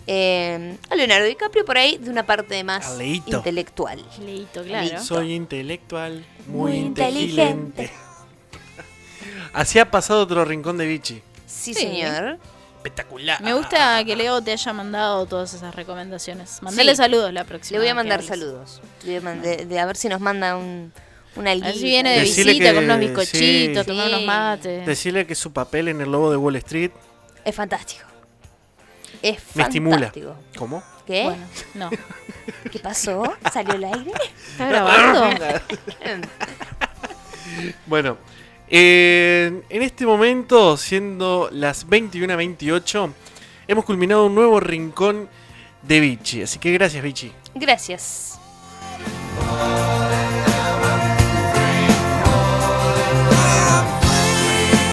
eh, 0.07 0.77
a 0.89 0.95
Leonardo 0.97 1.27
DiCaprio 1.27 1.65
por 1.65 1.77
ahí 1.79 1.99
de 1.99 2.11
una 2.11 2.25
parte 2.27 2.63
más 2.65 2.99
intelectual. 3.01 4.05
Leíto, 4.25 4.63
claro. 4.65 5.03
Soy 5.03 5.35
intelectual, 5.35 6.25
muy, 6.47 6.73
Muy 6.73 6.81
inteligente. 6.81 7.83
inteligente. 7.85 7.91
Así 9.53 9.79
ha 9.79 9.91
pasado 9.91 10.23
otro 10.23 10.45
rincón 10.45 10.79
de 10.79 10.87
Vichy. 10.87 11.23
Sí, 11.47 11.75
Sí. 11.75 11.81
señor. 11.83 12.39
Espectacular. 12.77 13.43
Me 13.43 13.53
gusta 13.53 14.03
que 14.05 14.17
Leo 14.17 14.41
te 14.41 14.53
haya 14.53 14.73
mandado 14.73 15.27
todas 15.27 15.53
esas 15.53 15.75
recomendaciones. 15.75 16.63
Mandale 16.63 16.93
Sí. 16.93 16.97
saludos 16.97 17.31
la 17.33 17.45
próxima. 17.45 17.77
Le 17.79 17.85
voy 17.85 17.89
a 17.91 17.95
mandar 17.95 18.23
saludos. 18.23 18.81
Le 19.05 19.21
voy 19.21 19.29
a 19.29 19.35
de, 19.35 19.67
de 19.67 19.79
a 19.79 19.85
ver 19.85 19.97
si 19.97 20.09
nos 20.09 20.21
manda 20.21 20.57
un, 20.57 20.91
una 21.37 21.51
alguita. 21.51 21.73
viene 21.73 22.15
de 22.17 22.21
visita 22.23 22.51
que- 22.53 22.75
con 22.75 22.85
unos 22.85 22.99
bizcochitos, 23.01 23.85
sí. 23.85 23.87
tomar 23.87 24.09
unos 24.09 24.23
mates. 24.25 24.87
Decirle 24.87 25.27
que 25.27 25.35
su 25.35 25.53
papel 25.53 25.89
en 25.89 26.01
el 26.01 26.11
lobo 26.11 26.31
de 26.31 26.39
Wall 26.39 26.57
Street 26.57 26.91
Es 27.45 27.55
fantástico. 27.55 28.07
Es 29.23 29.43
me 29.55 29.63
estimula. 29.63 30.13
¿Cómo? 30.57 30.83
¿Qué? 31.07 31.25
Bueno, 31.25 31.47
no. 31.75 31.91
¿Qué 32.73 32.79
pasó? 32.79 33.23
¿Salió 33.53 33.75
el 33.75 33.85
aire? 33.85 34.13
¿Está 34.53 34.69
grabando? 34.69 35.45
Bueno, 37.87 38.17
eh, 38.69 39.63
en 39.69 39.83
este 39.83 40.07
momento, 40.07 40.77
siendo 40.77 41.49
las 41.53 41.87
21.28, 41.89 43.13
hemos 43.67 43.85
culminado 43.85 44.27
un 44.27 44.35
nuevo 44.37 44.61
rincón 44.61 45.29
de 45.83 46.01
Vichy. 46.01 46.43
Así 46.43 46.61
que 46.61 46.73
gracias, 46.73 47.03
Vichy. 47.03 47.33
Gracias. 47.55 48.39